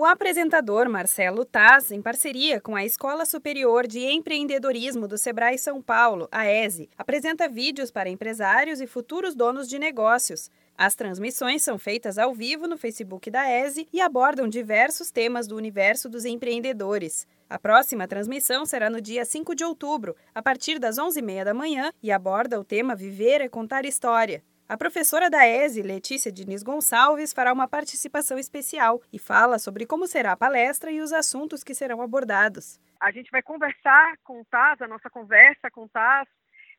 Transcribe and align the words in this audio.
O 0.00 0.04
apresentador 0.04 0.88
Marcelo 0.88 1.44
Taz, 1.44 1.90
em 1.90 2.00
parceria 2.00 2.60
com 2.60 2.76
a 2.76 2.84
Escola 2.84 3.26
Superior 3.26 3.84
de 3.84 3.98
Empreendedorismo 3.98 5.08
do 5.08 5.18
Sebrae 5.18 5.58
São 5.58 5.82
Paulo, 5.82 6.28
a 6.30 6.46
ESE, 6.46 6.88
apresenta 6.96 7.48
vídeos 7.48 7.90
para 7.90 8.08
empresários 8.08 8.80
e 8.80 8.86
futuros 8.86 9.34
donos 9.34 9.68
de 9.68 9.76
negócios. 9.76 10.52
As 10.76 10.94
transmissões 10.94 11.62
são 11.62 11.80
feitas 11.80 12.16
ao 12.16 12.32
vivo 12.32 12.68
no 12.68 12.78
Facebook 12.78 13.28
da 13.28 13.50
ESE 13.50 13.88
e 13.92 14.00
abordam 14.00 14.46
diversos 14.46 15.10
temas 15.10 15.48
do 15.48 15.56
universo 15.56 16.08
dos 16.08 16.24
empreendedores. 16.24 17.26
A 17.50 17.58
próxima 17.58 18.06
transmissão 18.06 18.64
será 18.64 18.88
no 18.88 19.00
dia 19.00 19.24
5 19.24 19.52
de 19.52 19.64
outubro, 19.64 20.14
a 20.32 20.40
partir 20.40 20.78
das 20.78 20.96
11h30 20.96 21.42
da 21.42 21.52
manhã, 21.52 21.90
e 22.00 22.12
aborda 22.12 22.60
o 22.60 22.62
tema 22.62 22.94
Viver 22.94 23.40
é 23.40 23.48
Contar 23.48 23.84
História. 23.84 24.44
A 24.68 24.76
professora 24.76 25.30
da 25.30 25.48
ESE, 25.48 25.80
Letícia 25.80 26.30
Diniz 26.30 26.62
Gonçalves, 26.62 27.32
fará 27.32 27.54
uma 27.54 27.66
participação 27.66 28.38
especial 28.38 29.00
e 29.10 29.18
fala 29.18 29.58
sobre 29.58 29.86
como 29.86 30.06
será 30.06 30.32
a 30.32 30.36
palestra 30.36 30.90
e 30.90 31.00
os 31.00 31.10
assuntos 31.10 31.64
que 31.64 31.74
serão 31.74 32.02
abordados. 32.02 32.78
A 33.00 33.10
gente 33.10 33.30
vai 33.30 33.40
conversar 33.40 34.18
com 34.22 34.42
o 34.42 34.44
TAS, 34.44 34.82
a 34.82 34.86
nossa 34.86 35.08
conversa 35.08 35.70
com 35.70 35.84
o 35.84 35.88
TAS 35.88 36.28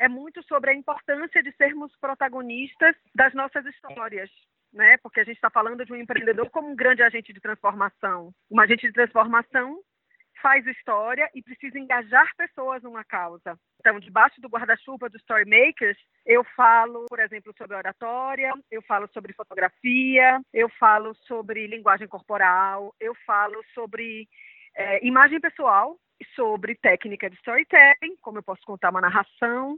é 0.00 0.08
muito 0.08 0.42
sobre 0.48 0.72
a 0.72 0.74
importância 0.74 1.40
de 1.40 1.52
sermos 1.52 1.96
protagonistas 2.00 2.96
das 3.14 3.32
nossas 3.34 3.64
histórias. 3.64 4.30
Né? 4.72 4.96
Porque 5.00 5.20
a 5.20 5.24
gente 5.24 5.36
está 5.36 5.48
falando 5.48 5.84
de 5.84 5.92
um 5.92 5.96
empreendedor 5.96 6.50
como 6.50 6.68
um 6.68 6.74
grande 6.74 7.04
agente 7.04 7.32
de 7.32 7.40
transformação. 7.40 8.32
Um 8.50 8.60
agente 8.60 8.88
de 8.88 8.92
transformação 8.92 9.78
faz 10.46 10.64
história 10.64 11.28
e 11.34 11.42
precisa 11.42 11.76
engajar 11.76 12.30
pessoas 12.36 12.80
numa 12.84 13.02
causa. 13.02 13.58
Então, 13.80 13.98
debaixo 13.98 14.40
do 14.40 14.48
guarda-chuva 14.48 15.08
dos 15.08 15.20
Storymakers, 15.22 15.98
eu 16.24 16.44
falo, 16.54 17.06
por 17.08 17.18
exemplo, 17.18 17.52
sobre 17.58 17.76
oratória, 17.76 18.52
eu 18.70 18.80
falo 18.82 19.08
sobre 19.12 19.32
fotografia, 19.32 20.40
eu 20.54 20.68
falo 20.78 21.16
sobre 21.26 21.66
linguagem 21.66 22.06
corporal, 22.06 22.94
eu 23.00 23.12
falo 23.26 23.60
sobre 23.74 24.28
é, 24.76 25.04
imagem 25.04 25.40
pessoal, 25.40 25.96
sobre 26.36 26.76
técnica 26.76 27.28
de 27.28 27.34
storytelling, 27.38 28.16
como 28.22 28.38
eu 28.38 28.42
posso 28.44 28.62
contar 28.64 28.90
uma 28.90 29.00
narração, 29.00 29.76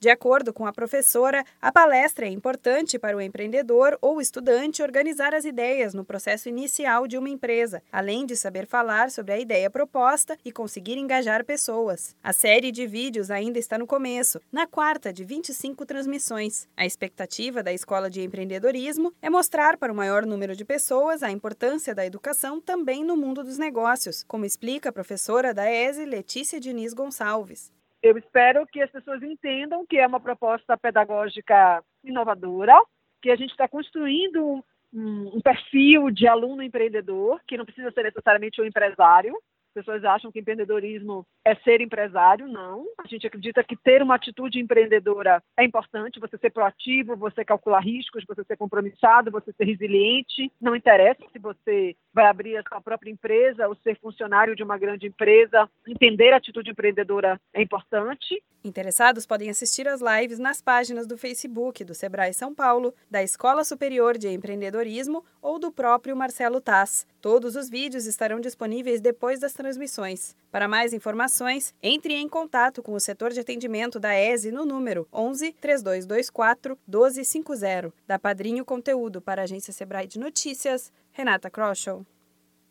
de 0.00 0.08
acordo 0.08 0.50
com 0.50 0.66
a 0.66 0.72
professora, 0.72 1.44
a 1.60 1.70
palestra 1.70 2.24
é 2.24 2.30
importante 2.30 2.98
para 2.98 3.14
o 3.14 3.20
empreendedor 3.20 3.98
ou 4.00 4.18
estudante 4.18 4.82
organizar 4.82 5.34
as 5.34 5.44
ideias 5.44 5.92
no 5.92 6.06
processo 6.06 6.48
inicial 6.48 7.06
de 7.06 7.18
uma 7.18 7.28
empresa, 7.28 7.82
além 7.92 8.24
de 8.24 8.34
saber 8.34 8.66
falar 8.66 9.10
sobre 9.10 9.34
a 9.34 9.38
ideia 9.38 9.68
proposta 9.68 10.38
e 10.42 10.50
conseguir 10.50 10.96
engajar 10.96 11.44
pessoas. 11.44 12.16
A 12.22 12.32
série 12.32 12.72
de 12.72 12.86
vídeos 12.86 13.30
ainda 13.30 13.58
está 13.58 13.76
no 13.76 13.86
começo, 13.86 14.40
na 14.50 14.66
quarta 14.66 15.12
de 15.12 15.22
25 15.22 15.84
transmissões. 15.84 16.66
A 16.74 16.86
expectativa 16.86 17.62
da 17.62 17.70
Escola 17.70 18.08
de 18.08 18.22
Empreendedorismo 18.22 19.12
é 19.20 19.28
mostrar 19.28 19.76
para 19.76 19.92
o 19.92 19.96
maior 19.96 20.24
número 20.24 20.56
de 20.56 20.64
pessoas 20.64 21.22
a 21.22 21.30
importância 21.30 21.94
da 21.94 22.06
educação 22.06 22.58
também 22.58 23.04
no 23.04 23.18
mundo 23.18 23.44
dos 23.44 23.58
negócios, 23.58 24.24
como 24.26 24.46
explica 24.46 24.88
a 24.88 24.92
professora 24.92 25.52
da 25.52 25.70
ESE, 25.70 26.06
Letícia 26.06 26.58
Diniz 26.58 26.94
Gonçalves. 26.94 27.70
Eu 28.02 28.16
espero 28.16 28.66
que 28.66 28.80
as 28.80 28.90
pessoas 28.90 29.22
entendam 29.22 29.84
que 29.86 29.98
é 29.98 30.06
uma 30.06 30.20
proposta 30.20 30.76
pedagógica 30.76 31.82
inovadora, 32.02 32.74
que 33.20 33.30
a 33.30 33.36
gente 33.36 33.50
está 33.50 33.68
construindo 33.68 34.64
um, 34.92 35.36
um, 35.36 35.40
perfil 35.40 36.10
de 36.10 36.26
aluno 36.26 36.62
empreendedor, 36.62 37.40
que 37.46 37.56
não 37.56 37.64
precisa 37.64 37.90
ser 37.90 38.04
necessariamente 38.04 38.60
um 38.60 38.64
empresário, 38.64 39.34
pessoas 39.70 40.04
acham 40.04 40.30
que 40.30 40.40
empreendedorismo 40.40 41.26
é 41.44 41.54
ser 41.56 41.80
empresário, 41.80 42.46
não. 42.48 42.86
A 42.98 43.06
gente 43.06 43.26
acredita 43.26 43.64
que 43.64 43.76
ter 43.76 44.02
uma 44.02 44.14
atitude 44.14 44.58
empreendedora 44.58 45.42
é 45.58 45.64
importante, 45.64 46.20
você 46.20 46.36
ser 46.38 46.50
proativo, 46.50 47.16
você 47.16 47.44
calcular 47.44 47.80
riscos, 47.80 48.24
você 48.26 48.44
ser 48.44 48.56
compromissado, 48.56 49.30
você 49.30 49.52
ser 49.52 49.64
resiliente. 49.64 50.52
Não 50.60 50.76
interessa 50.76 51.22
se 51.32 51.38
você 51.38 51.96
vai 52.12 52.26
abrir 52.26 52.56
a 52.56 52.62
sua 52.68 52.80
própria 52.80 53.10
empresa 53.10 53.68
ou 53.68 53.74
ser 53.76 53.98
funcionário 53.98 54.54
de 54.54 54.62
uma 54.62 54.78
grande 54.78 55.06
empresa. 55.06 55.68
Entender 55.86 56.32
a 56.32 56.36
atitude 56.36 56.70
empreendedora 56.70 57.40
é 57.54 57.62
importante. 57.62 58.42
Interessados 58.62 59.24
podem 59.24 59.48
assistir 59.48 59.88
às 59.88 60.02
lives 60.02 60.38
nas 60.38 60.60
páginas 60.60 61.06
do 61.06 61.16
Facebook 61.16 61.82
do 61.82 61.94
Sebrae 61.94 62.34
São 62.34 62.54
Paulo, 62.54 62.94
da 63.10 63.22
Escola 63.22 63.64
Superior 63.64 64.18
de 64.18 64.28
Empreendedorismo 64.28 65.24
ou 65.40 65.58
do 65.58 65.72
próprio 65.72 66.14
Marcelo 66.14 66.60
Tass. 66.60 67.06
Todos 67.22 67.56
os 67.56 67.70
vídeos 67.70 68.06
estarão 68.06 68.38
disponíveis 68.38 69.00
depois 69.00 69.40
das 69.40 69.54
transmissões. 69.60 70.34
Para 70.50 70.66
mais 70.66 70.94
informações, 70.94 71.74
entre 71.82 72.14
em 72.14 72.26
contato 72.26 72.82
com 72.82 72.94
o 72.94 73.00
setor 73.00 73.30
de 73.30 73.40
atendimento 73.40 74.00
da 74.00 74.18
ESE 74.18 74.50
no 74.50 74.64
número 74.64 75.06
11 75.12 75.52
3224 75.60 76.78
1250. 76.88 77.92
Da 78.06 78.18
Padrinho 78.18 78.64
Conteúdo 78.64 79.20
para 79.20 79.42
a 79.42 79.44
agência 79.44 79.70
Sebrae 79.70 80.06
de 80.06 80.18
Notícias, 80.18 80.90
Renata 81.12 81.50
Kroschel. 81.50 82.06